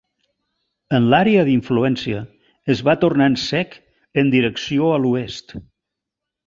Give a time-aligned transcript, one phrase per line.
[0.99, 2.21] En l'àrea d'influència
[2.75, 3.79] es va tornant sec
[4.23, 5.59] en direcció a l'oest.